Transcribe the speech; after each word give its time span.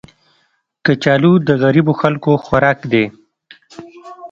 کچالو 0.85 1.33
د 1.47 1.49
غریبو 1.61 1.93
خلکو 2.01 2.31
خوراک 2.43 2.79
دی 2.91 3.05